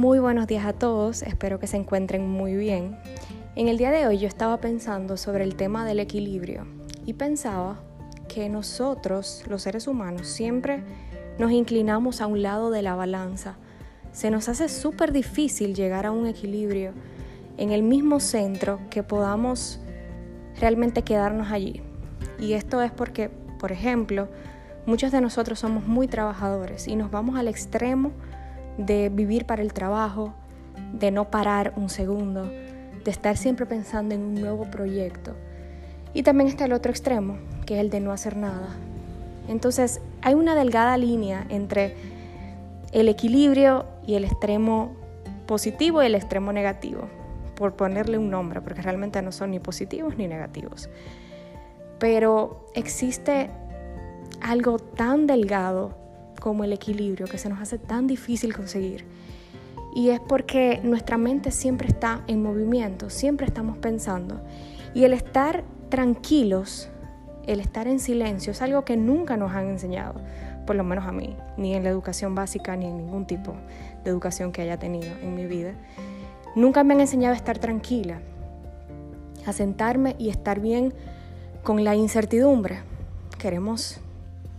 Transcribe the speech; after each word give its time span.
Muy 0.00 0.18
buenos 0.18 0.46
días 0.46 0.64
a 0.64 0.72
todos, 0.72 1.20
espero 1.20 1.58
que 1.58 1.66
se 1.66 1.76
encuentren 1.76 2.26
muy 2.26 2.56
bien. 2.56 2.96
En 3.54 3.68
el 3.68 3.76
día 3.76 3.90
de 3.90 4.06
hoy 4.06 4.16
yo 4.16 4.28
estaba 4.28 4.56
pensando 4.56 5.18
sobre 5.18 5.44
el 5.44 5.56
tema 5.56 5.84
del 5.84 6.00
equilibrio 6.00 6.66
y 7.04 7.12
pensaba 7.12 7.82
que 8.26 8.48
nosotros, 8.48 9.44
los 9.46 9.60
seres 9.60 9.86
humanos, 9.86 10.26
siempre 10.26 10.82
nos 11.38 11.52
inclinamos 11.52 12.22
a 12.22 12.26
un 12.28 12.40
lado 12.40 12.70
de 12.70 12.80
la 12.80 12.94
balanza. 12.94 13.56
Se 14.10 14.30
nos 14.30 14.48
hace 14.48 14.70
súper 14.70 15.12
difícil 15.12 15.74
llegar 15.74 16.06
a 16.06 16.12
un 16.12 16.26
equilibrio 16.26 16.94
en 17.58 17.70
el 17.70 17.82
mismo 17.82 18.20
centro 18.20 18.80
que 18.88 19.02
podamos 19.02 19.80
realmente 20.58 21.02
quedarnos 21.02 21.52
allí. 21.52 21.82
Y 22.38 22.54
esto 22.54 22.80
es 22.80 22.90
porque, 22.90 23.28
por 23.28 23.70
ejemplo, 23.70 24.28
muchos 24.86 25.12
de 25.12 25.20
nosotros 25.20 25.58
somos 25.58 25.86
muy 25.86 26.08
trabajadores 26.08 26.88
y 26.88 26.96
nos 26.96 27.10
vamos 27.10 27.38
al 27.38 27.48
extremo 27.48 28.12
de 28.86 29.10
vivir 29.10 29.44
para 29.44 29.62
el 29.62 29.72
trabajo, 29.72 30.32
de 30.92 31.10
no 31.10 31.30
parar 31.30 31.74
un 31.76 31.90
segundo, 31.90 32.44
de 32.44 33.10
estar 33.10 33.36
siempre 33.36 33.66
pensando 33.66 34.14
en 34.14 34.22
un 34.22 34.34
nuevo 34.34 34.64
proyecto. 34.70 35.34
Y 36.14 36.22
también 36.22 36.48
está 36.48 36.64
el 36.64 36.72
otro 36.72 36.90
extremo, 36.90 37.38
que 37.66 37.74
es 37.74 37.80
el 37.80 37.90
de 37.90 38.00
no 38.00 38.12
hacer 38.12 38.36
nada. 38.36 38.68
Entonces 39.48 40.00
hay 40.22 40.34
una 40.34 40.54
delgada 40.54 40.96
línea 40.96 41.46
entre 41.50 41.94
el 42.92 43.08
equilibrio 43.08 43.86
y 44.06 44.14
el 44.14 44.24
extremo 44.24 44.92
positivo 45.46 46.02
y 46.02 46.06
el 46.06 46.14
extremo 46.14 46.52
negativo, 46.52 47.02
por 47.54 47.74
ponerle 47.74 48.18
un 48.18 48.30
nombre, 48.30 48.60
porque 48.60 48.82
realmente 48.82 49.20
no 49.22 49.30
son 49.30 49.50
ni 49.50 49.60
positivos 49.60 50.16
ni 50.16 50.26
negativos. 50.26 50.88
Pero 51.98 52.66
existe 52.74 53.50
algo 54.40 54.78
tan 54.78 55.26
delgado 55.26 55.94
como 56.40 56.64
el 56.64 56.72
equilibrio 56.72 57.26
que 57.26 57.38
se 57.38 57.48
nos 57.48 57.60
hace 57.60 57.78
tan 57.78 58.06
difícil 58.06 58.54
conseguir. 58.54 59.04
Y 59.94 60.10
es 60.10 60.20
porque 60.20 60.80
nuestra 60.82 61.18
mente 61.18 61.50
siempre 61.50 61.88
está 61.88 62.22
en 62.26 62.42
movimiento, 62.42 63.10
siempre 63.10 63.46
estamos 63.46 63.78
pensando. 63.78 64.40
Y 64.94 65.04
el 65.04 65.12
estar 65.12 65.64
tranquilos, 65.88 66.88
el 67.46 67.60
estar 67.60 67.86
en 67.86 68.00
silencio, 68.00 68.52
es 68.52 68.62
algo 68.62 68.84
que 68.84 68.96
nunca 68.96 69.36
nos 69.36 69.52
han 69.52 69.68
enseñado, 69.68 70.20
por 70.66 70.76
lo 70.76 70.84
menos 70.84 71.06
a 71.06 71.12
mí, 71.12 71.36
ni 71.56 71.74
en 71.74 71.84
la 71.84 71.90
educación 71.90 72.34
básica, 72.34 72.76
ni 72.76 72.86
en 72.86 72.96
ningún 72.96 73.26
tipo 73.26 73.54
de 74.04 74.10
educación 74.10 74.52
que 74.52 74.62
haya 74.62 74.78
tenido 74.78 75.10
en 75.22 75.34
mi 75.34 75.46
vida. 75.46 75.74
Nunca 76.54 76.84
me 76.84 76.94
han 76.94 77.00
enseñado 77.00 77.34
a 77.34 77.36
estar 77.36 77.58
tranquila, 77.58 78.20
a 79.46 79.52
sentarme 79.52 80.16
y 80.18 80.30
estar 80.30 80.60
bien 80.60 80.94
con 81.62 81.84
la 81.84 81.94
incertidumbre. 81.94 82.80
Queremos 83.38 84.00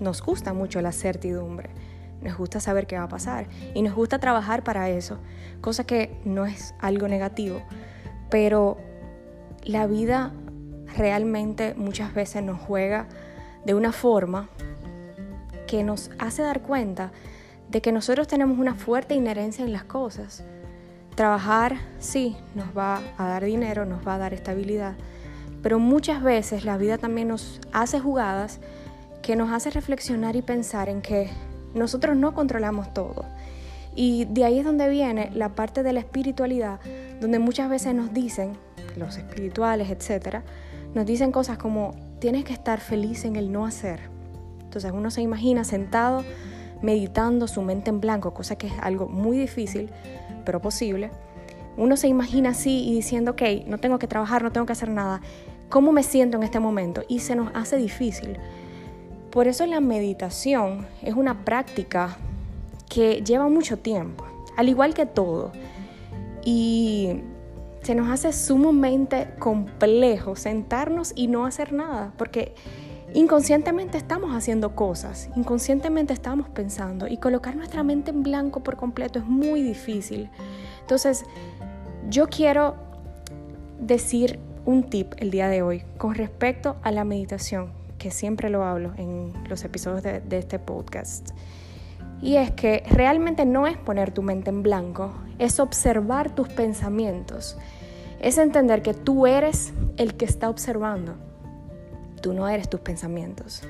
nos 0.00 0.22
gusta 0.22 0.52
mucho 0.52 0.80
la 0.80 0.92
certidumbre, 0.92 1.70
nos 2.22 2.36
gusta 2.36 2.60
saber 2.60 2.86
qué 2.86 2.96
va 2.96 3.04
a 3.04 3.08
pasar 3.08 3.46
y 3.74 3.82
nos 3.82 3.94
gusta 3.94 4.18
trabajar 4.18 4.64
para 4.64 4.90
eso, 4.90 5.18
cosa 5.60 5.84
que 5.84 6.20
no 6.24 6.46
es 6.46 6.74
algo 6.80 7.08
negativo, 7.08 7.62
pero 8.30 8.78
la 9.64 9.86
vida 9.86 10.32
realmente 10.96 11.74
muchas 11.74 12.14
veces 12.14 12.42
nos 12.42 12.60
juega 12.60 13.06
de 13.64 13.74
una 13.74 13.92
forma 13.92 14.48
que 15.66 15.84
nos 15.84 16.10
hace 16.18 16.42
dar 16.42 16.62
cuenta 16.62 17.12
de 17.68 17.82
que 17.82 17.92
nosotros 17.92 18.26
tenemos 18.26 18.58
una 18.58 18.74
fuerte 18.74 19.14
inherencia 19.14 19.64
en 19.64 19.72
las 19.72 19.84
cosas. 19.84 20.42
Trabajar 21.14 21.76
sí 21.98 22.36
nos 22.54 22.76
va 22.76 23.00
a 23.18 23.28
dar 23.28 23.44
dinero, 23.44 23.84
nos 23.84 24.06
va 24.06 24.14
a 24.14 24.18
dar 24.18 24.32
estabilidad, 24.32 24.94
pero 25.62 25.78
muchas 25.78 26.22
veces 26.22 26.64
la 26.64 26.78
vida 26.78 26.98
también 26.98 27.28
nos 27.28 27.60
hace 27.72 28.00
jugadas 28.00 28.60
que 29.28 29.36
nos 29.36 29.52
hace 29.52 29.68
reflexionar 29.68 30.36
y 30.36 30.40
pensar 30.40 30.88
en 30.88 31.02
que 31.02 31.28
nosotros 31.74 32.16
no 32.16 32.32
controlamos 32.32 32.94
todo. 32.94 33.26
Y 33.94 34.24
de 34.24 34.46
ahí 34.46 34.58
es 34.58 34.64
donde 34.64 34.88
viene 34.88 35.30
la 35.34 35.50
parte 35.50 35.82
de 35.82 35.92
la 35.92 36.00
espiritualidad, 36.00 36.80
donde 37.20 37.38
muchas 37.38 37.68
veces 37.68 37.94
nos 37.94 38.14
dicen, 38.14 38.56
los 38.96 39.18
espirituales, 39.18 39.90
etcétera, 39.90 40.44
nos 40.94 41.04
dicen 41.04 41.30
cosas 41.30 41.58
como 41.58 41.94
tienes 42.20 42.46
que 42.46 42.54
estar 42.54 42.80
feliz 42.80 43.26
en 43.26 43.36
el 43.36 43.52
no 43.52 43.66
hacer. 43.66 44.00
Entonces 44.62 44.92
uno 44.94 45.10
se 45.10 45.20
imagina 45.20 45.62
sentado 45.62 46.24
meditando 46.80 47.48
su 47.48 47.60
mente 47.60 47.90
en 47.90 48.00
blanco, 48.00 48.32
cosa 48.32 48.56
que 48.56 48.68
es 48.68 48.72
algo 48.80 49.08
muy 49.08 49.36
difícil, 49.36 49.90
pero 50.46 50.62
posible. 50.62 51.10
Uno 51.76 51.98
se 51.98 52.08
imagina 52.08 52.48
así 52.48 52.88
y 52.88 52.94
diciendo, 52.94 53.32
ok, 53.32 53.42
no 53.66 53.76
tengo 53.76 53.98
que 53.98 54.06
trabajar, 54.06 54.42
no 54.42 54.52
tengo 54.52 54.64
que 54.64 54.72
hacer 54.72 54.88
nada. 54.88 55.20
¿Cómo 55.68 55.92
me 55.92 56.02
siento 56.02 56.38
en 56.38 56.44
este 56.44 56.60
momento? 56.60 57.02
Y 57.08 57.18
se 57.18 57.36
nos 57.36 57.50
hace 57.54 57.76
difícil. 57.76 58.38
Por 59.30 59.46
eso 59.46 59.66
la 59.66 59.80
meditación 59.80 60.86
es 61.02 61.14
una 61.14 61.44
práctica 61.44 62.16
que 62.88 63.22
lleva 63.22 63.48
mucho 63.48 63.78
tiempo, 63.78 64.24
al 64.56 64.68
igual 64.68 64.94
que 64.94 65.04
todo. 65.04 65.52
Y 66.44 67.20
se 67.82 67.94
nos 67.94 68.08
hace 68.08 68.32
sumamente 68.32 69.28
complejo 69.38 70.34
sentarnos 70.34 71.12
y 71.14 71.26
no 71.26 71.44
hacer 71.44 71.74
nada, 71.74 72.12
porque 72.16 72.54
inconscientemente 73.12 73.98
estamos 73.98 74.34
haciendo 74.34 74.74
cosas, 74.74 75.28
inconscientemente 75.36 76.12
estamos 76.14 76.48
pensando 76.48 77.06
y 77.06 77.18
colocar 77.18 77.54
nuestra 77.54 77.82
mente 77.82 78.10
en 78.10 78.22
blanco 78.22 78.60
por 78.60 78.76
completo 78.76 79.18
es 79.18 79.26
muy 79.26 79.62
difícil. 79.62 80.30
Entonces, 80.80 81.24
yo 82.08 82.28
quiero 82.28 82.76
decir 83.78 84.38
un 84.64 84.84
tip 84.84 85.12
el 85.18 85.30
día 85.30 85.48
de 85.48 85.62
hoy 85.62 85.82
con 85.98 86.14
respecto 86.14 86.76
a 86.82 86.90
la 86.92 87.04
meditación 87.04 87.77
que 87.98 88.10
siempre 88.10 88.48
lo 88.48 88.64
hablo 88.64 88.92
en 88.96 89.32
los 89.48 89.64
episodios 89.64 90.02
de, 90.02 90.38
este 90.38 90.58
podcast. 90.58 91.30
Y 92.22 92.36
es 92.36 92.50
que 92.52 92.82
realmente 92.90 93.44
no 93.44 93.66
es 93.66 93.76
poner 93.76 94.12
tu 94.12 94.22
mente 94.22 94.50
en 94.50 94.62
blanco, 94.62 95.12
es 95.38 95.60
observar 95.60 96.34
tus 96.34 96.48
pensamientos, 96.48 97.58
es 98.20 98.38
entender 98.38 98.82
que 98.82 98.94
tú 98.94 99.26
eres 99.26 99.72
el 99.96 100.14
que 100.14 100.24
está 100.24 100.48
observando, 100.48 101.14
tú 102.20 102.32
no 102.32 102.48
eres 102.48 102.68
tus 102.68 102.80
pensamientos. 102.80 103.62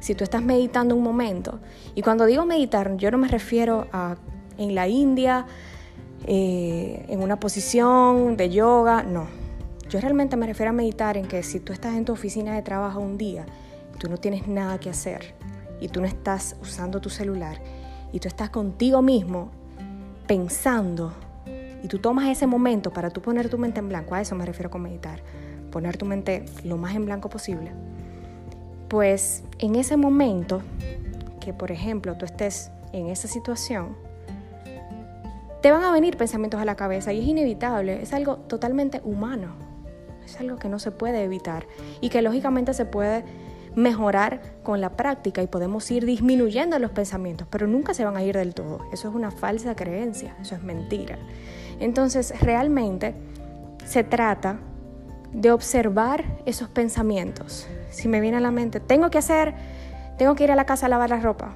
Si 0.00 0.14
tú 0.14 0.24
estás 0.24 0.42
meditando 0.42 0.94
un 0.94 1.02
momento, 1.02 1.58
y 1.94 2.02
cuando 2.02 2.26
digo 2.26 2.44
meditar, 2.46 2.96
yo 2.96 3.10
no 3.10 3.18
me 3.18 3.28
refiero 3.28 3.86
a 3.92 4.16
en 4.58 4.74
la 4.74 4.88
India, 4.88 5.46
eh, 6.26 7.04
en 7.08 7.22
una 7.22 7.38
posición 7.38 8.36
de 8.36 8.50
yoga, 8.50 9.02
no, 9.02 9.26
yo 9.88 10.00
realmente 10.00 10.36
me 10.36 10.46
refiero 10.46 10.70
a 10.70 10.72
meditar 10.72 11.16
en 11.16 11.26
que 11.26 11.42
si 11.42 11.60
tú 11.60 11.72
estás 11.72 11.94
en 11.94 12.04
tu 12.04 12.12
oficina 12.12 12.54
de 12.54 12.62
trabajo 12.62 13.00
un 13.00 13.16
día, 13.16 13.46
tú 13.98 14.08
no 14.08 14.16
tienes 14.16 14.48
nada 14.48 14.78
que 14.78 14.90
hacer 14.90 15.34
y 15.80 15.88
tú 15.88 16.00
no 16.00 16.06
estás 16.06 16.56
usando 16.60 17.00
tu 17.00 17.08
celular 17.08 17.60
y 18.12 18.20
tú 18.20 18.28
estás 18.28 18.50
contigo 18.50 19.02
mismo 19.02 19.50
pensando 20.26 21.12
y 21.82 21.88
tú 21.88 21.98
tomas 21.98 22.26
ese 22.28 22.46
momento 22.46 22.92
para 22.92 23.10
tú 23.10 23.20
poner 23.20 23.48
tu 23.48 23.58
mente 23.58 23.78
en 23.78 23.88
blanco, 23.88 24.14
a 24.14 24.20
eso 24.20 24.34
me 24.34 24.44
refiero 24.44 24.70
con 24.70 24.82
meditar, 24.82 25.20
poner 25.70 25.96
tu 25.96 26.04
mente 26.04 26.44
lo 26.64 26.76
más 26.76 26.94
en 26.96 27.04
blanco 27.04 27.28
posible, 27.28 27.72
pues 28.88 29.44
en 29.58 29.76
ese 29.76 29.96
momento 29.96 30.62
que 31.40 31.52
por 31.52 31.70
ejemplo 31.70 32.16
tú 32.16 32.24
estés 32.24 32.70
en 32.92 33.06
esa 33.06 33.28
situación, 33.28 33.96
te 35.62 35.70
van 35.70 35.84
a 35.84 35.92
venir 35.92 36.16
pensamientos 36.16 36.60
a 36.60 36.64
la 36.64 36.74
cabeza 36.74 37.12
y 37.12 37.20
es 37.20 37.26
inevitable, 37.26 38.02
es 38.02 38.12
algo 38.12 38.36
totalmente 38.36 39.00
humano. 39.04 39.65
Es 40.26 40.38
algo 40.40 40.58
que 40.58 40.68
no 40.68 40.78
se 40.78 40.90
puede 40.90 41.22
evitar 41.22 41.66
y 42.00 42.10
que 42.10 42.20
lógicamente 42.20 42.74
se 42.74 42.84
puede 42.84 43.24
mejorar 43.76 44.40
con 44.62 44.80
la 44.80 44.96
práctica 44.96 45.42
y 45.42 45.46
podemos 45.46 45.90
ir 45.90 46.04
disminuyendo 46.04 46.78
los 46.78 46.90
pensamientos, 46.90 47.46
pero 47.50 47.66
nunca 47.66 47.94
se 47.94 48.04
van 48.04 48.16
a 48.16 48.22
ir 48.22 48.36
del 48.36 48.54
todo. 48.54 48.80
Eso 48.92 49.08
es 49.08 49.14
una 49.14 49.30
falsa 49.30 49.76
creencia, 49.76 50.36
eso 50.40 50.56
es 50.56 50.62
mentira. 50.62 51.18
Entonces, 51.78 52.38
realmente 52.40 53.14
se 53.84 54.02
trata 54.02 54.58
de 55.32 55.52
observar 55.52 56.24
esos 56.44 56.68
pensamientos. 56.68 57.68
Si 57.90 58.08
me 58.08 58.20
viene 58.20 58.38
a 58.38 58.40
la 58.40 58.50
mente, 58.50 58.80
tengo 58.80 59.10
que 59.10 59.18
hacer, 59.18 59.54
tengo 60.18 60.34
que 60.34 60.44
ir 60.44 60.50
a 60.50 60.56
la 60.56 60.66
casa 60.66 60.86
a 60.86 60.88
lavar 60.88 61.10
la 61.10 61.20
ropa. 61.20 61.54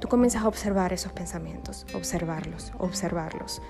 Tú 0.00 0.08
comienzas 0.08 0.42
a 0.42 0.48
observar 0.48 0.92
esos 0.92 1.12
pensamientos, 1.12 1.86
observarlos, 1.94 2.72
observarlos 2.78 3.62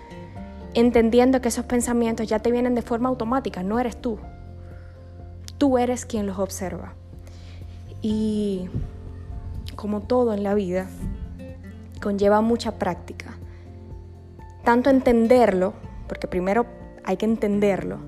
entendiendo 0.74 1.40
que 1.40 1.48
esos 1.48 1.64
pensamientos 1.64 2.28
ya 2.28 2.38
te 2.38 2.50
vienen 2.50 2.74
de 2.74 2.82
forma 2.82 3.08
automática, 3.08 3.62
no 3.62 3.80
eres 3.80 4.00
tú. 4.00 4.18
Tú 5.60 5.78
eres 5.78 6.06
quien 6.06 6.26
los 6.26 6.40
observa. 6.40 6.94
Y 8.02 8.68
como 9.76 10.00
todo 10.00 10.34
en 10.34 10.42
la 10.42 10.54
vida, 10.54 10.88
conlleva 12.02 12.40
mucha 12.40 12.78
práctica. 12.78 13.36
Tanto 14.64 14.90
entenderlo, 14.90 15.74
porque 16.08 16.26
primero 16.26 16.66
hay 17.04 17.16
que 17.16 17.26
entenderlo, 17.26 17.98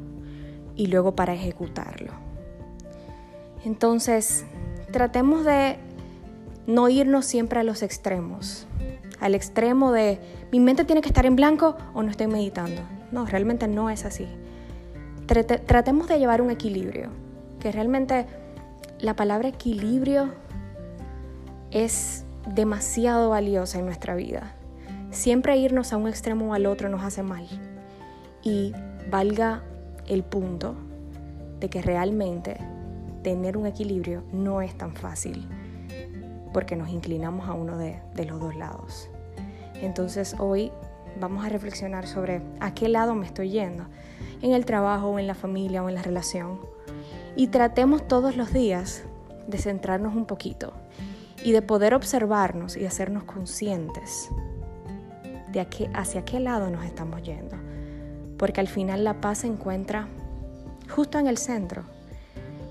y 0.75 0.87
luego 0.87 1.15
para 1.15 1.35
ejecutarlo. 1.35 2.13
Entonces, 3.65 4.47
tratemos 4.91 5.45
de 5.45 5.77
no 6.67 6.89
irnos 6.89 7.27
siempre 7.27 7.61
a 7.61 7.63
los 7.63 7.83
extremos 7.83 8.67
al 9.23 9.37
extremo 9.37 9.93
de 9.93 10.19
mi 10.51 10.59
mente 10.59 10.85
tiene 10.85 11.01
que 11.01 11.09
estar 11.09 11.25
en 11.27 11.37
blanco 11.37 11.77
o 11.95 12.03
no 12.03 12.11
estoy 12.11 12.27
meditando. 12.27 12.83
No, 13.13 13.25
realmente 13.25 13.69
no 13.69 13.89
es 13.89 14.05
así. 14.05 14.27
Tratemos 15.27 16.09
de 16.09 16.19
llevar 16.19 16.43
un 16.43 16.51
equilibrio, 16.51 17.09
que 17.63 17.71
realmente 17.71 18.27
la 18.99 19.15
palabra 19.15 19.47
equilibrio 19.47 20.35
es 21.71 22.25
demasiado 22.53 23.31
valiosa 23.31 23.79
en 23.79 23.87
nuestra 23.87 24.17
vida. 24.17 24.57
siempre 25.13 25.59
irnos 25.59 25.93
a 25.93 25.99
un 25.99 26.09
extremo 26.09 26.51
o 26.51 26.55
al 26.55 26.65
otro 26.67 26.89
nos 26.89 27.05
hace 27.05 27.23
mal. 27.23 27.47
Y 28.43 28.73
valga 29.11 29.63
el 30.09 30.25
punto 30.25 30.75
de 31.61 31.69
que 31.69 31.83
realmente 31.83 32.57
tener 33.23 33.57
un 33.57 33.67
equilibrio 33.67 34.25
no 34.33 34.63
es 34.63 34.77
tan 34.77 34.97
fácil 34.97 35.47
porque 36.53 36.77
nos 36.77 36.89
inclinamos 36.89 37.49
a 37.49 37.53
uno 37.53 37.77
de, 37.79 38.01
de 38.15 38.25
los 38.25 38.41
dos 38.41 38.57
lados. 38.57 39.09
Entonces 39.75 40.35
hoy 40.39 40.73
vamos 41.21 41.45
a 41.45 41.49
reflexionar 41.49 42.07
sobre 42.07 42.43
a 42.59 42.75
qué 42.75 42.89
lado 42.89 43.15
me 43.15 43.27
estoy 43.27 43.51
yendo, 43.51 43.85
en 44.41 44.53
el 44.53 44.65
trabajo 44.65 45.09
o 45.09 45.19
en 45.19 45.27
la 45.27 45.35
familia 45.35 45.85
o 45.85 45.89
en 45.89 45.95
la 45.95 46.03
relación. 46.03 46.59
Y 47.37 47.49
tratemos 47.49 48.07
todos 48.07 48.37
los 48.37 48.53
días 48.53 49.05
de 49.47 49.59
centrarnos 49.59 50.15
un 50.15 50.27
poquito 50.27 50.73
y 51.45 51.53
de 51.53 51.63
poder 51.63 51.95
observarnos 51.95 52.77
y 52.77 52.87
hacernos 52.87 53.25
conscientes 53.25 54.31
de 55.51 55.67
hacia 55.95 56.25
qué 56.25 56.41
lado 56.41 56.71
nos 56.71 56.85
estamos 56.85 57.23
yendo. 57.23 57.57
Porque 58.39 58.61
al 58.61 58.69
final 58.69 59.05
la 59.05 59.21
paz 59.21 59.39
se 59.39 59.47
encuentra 59.47 60.09
justo 60.95 61.19
en 61.19 61.27
el 61.27 61.39
centro. 61.39 61.83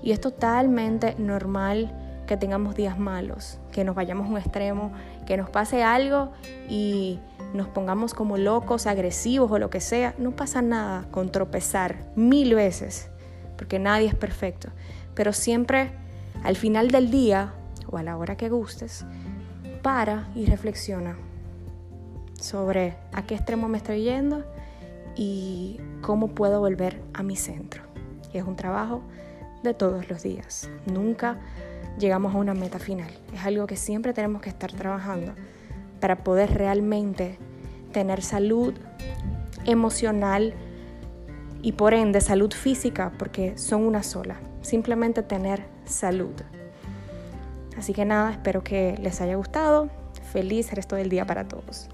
Y 0.02 0.12
es 0.12 0.20
totalmente 0.20 1.14
normal 1.18 1.96
que 2.26 2.36
tengamos 2.36 2.74
días 2.74 2.98
malos, 2.98 3.58
que 3.70 3.84
nos 3.84 3.94
vayamos 3.94 4.26
a 4.26 4.30
un 4.30 4.38
extremo, 4.38 4.92
que 5.26 5.36
nos 5.36 5.50
pase 5.50 5.82
algo 5.82 6.32
y 6.68 7.20
nos 7.54 7.68
pongamos 7.68 8.14
como 8.14 8.36
locos, 8.36 8.86
agresivos 8.86 9.50
o 9.50 9.58
lo 9.58 9.70
que 9.70 9.80
sea. 9.80 10.14
No 10.18 10.32
pasa 10.32 10.62
nada 10.62 11.06
con 11.10 11.30
tropezar 11.30 11.98
mil 12.16 12.54
veces, 12.54 13.10
porque 13.62 13.78
nadie 13.78 14.08
es 14.08 14.16
perfecto. 14.16 14.70
Pero 15.14 15.32
siempre 15.32 15.92
al 16.42 16.56
final 16.56 16.90
del 16.90 17.12
día 17.12 17.54
o 17.88 17.96
a 17.96 18.02
la 18.02 18.16
hora 18.16 18.36
que 18.36 18.48
gustes, 18.48 19.06
para 19.82 20.28
y 20.34 20.46
reflexiona 20.46 21.16
sobre 22.40 22.96
a 23.12 23.22
qué 23.22 23.36
extremo 23.36 23.68
me 23.68 23.78
estoy 23.78 24.02
yendo 24.02 24.44
y 25.14 25.78
cómo 26.00 26.34
puedo 26.34 26.58
volver 26.58 27.00
a 27.14 27.22
mi 27.22 27.36
centro. 27.36 27.84
Y 28.34 28.38
es 28.38 28.44
un 28.44 28.56
trabajo 28.56 29.04
de 29.62 29.74
todos 29.74 30.10
los 30.10 30.24
días. 30.24 30.68
Nunca 30.84 31.38
llegamos 32.00 32.34
a 32.34 32.38
una 32.38 32.54
meta 32.54 32.80
final. 32.80 33.12
Es 33.32 33.44
algo 33.44 33.68
que 33.68 33.76
siempre 33.76 34.12
tenemos 34.12 34.42
que 34.42 34.48
estar 34.48 34.72
trabajando 34.72 35.34
para 36.00 36.24
poder 36.24 36.52
realmente 36.52 37.38
tener 37.92 38.22
salud 38.22 38.74
emocional 39.66 40.52
y 41.62 41.72
por 41.72 41.94
ende 41.94 42.20
salud 42.20 42.52
física, 42.52 43.12
porque 43.18 43.56
son 43.56 43.86
una 43.86 44.02
sola. 44.02 44.40
Simplemente 44.60 45.22
tener 45.22 45.64
salud. 45.84 46.34
Así 47.78 47.94
que 47.94 48.04
nada, 48.04 48.32
espero 48.32 48.62
que 48.62 48.98
les 49.00 49.20
haya 49.20 49.36
gustado. 49.36 49.88
Feliz 50.32 50.72
resto 50.72 50.96
del 50.96 51.08
día 51.08 51.24
para 51.24 51.46
todos. 51.48 51.88